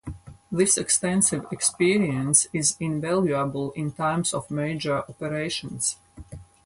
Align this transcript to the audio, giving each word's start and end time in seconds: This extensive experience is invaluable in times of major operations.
This 0.51 0.79
extensive 0.79 1.45
experience 1.51 2.47
is 2.53 2.75
invaluable 2.79 3.69
in 3.73 3.91
times 3.91 4.33
of 4.33 4.49
major 4.49 4.97
operations. 5.07 5.97